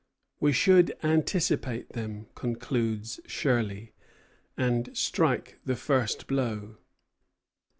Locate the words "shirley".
3.27-3.93